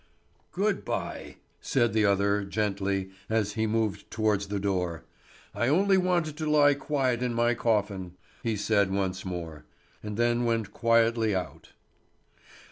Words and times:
"Good 0.51 0.83
bye!" 0.83 1.35
said 1.59 1.93
the 1.93 2.05
other 2.05 2.43
gently 2.43 3.11
as 3.29 3.53
he 3.53 3.67
moved 3.67 4.09
towards 4.09 4.47
the 4.47 4.59
door. 4.59 5.03
"I 5.53 5.67
only 5.67 5.95
wanted 5.95 6.37
to 6.37 6.49
lie 6.49 6.73
quiet 6.73 7.21
in 7.21 7.35
my 7.35 7.53
coffin," 7.53 8.13
he 8.41 8.55
said 8.57 8.89
once 8.91 9.25
more, 9.25 9.63
and 10.01 10.17
then 10.17 10.43
went 10.43 10.73
quietly 10.73 11.35
out. 11.35 11.73